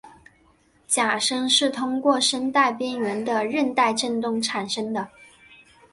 [0.87, 4.91] 假声是通过声带边缘的韧带振动产生。